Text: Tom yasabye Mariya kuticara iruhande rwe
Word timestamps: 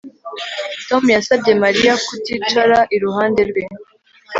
Tom 0.87 1.03
yasabye 1.15 1.51
Mariya 1.63 1.93
kuticara 2.05 2.77
iruhande 2.95 3.41
rwe 3.49 3.63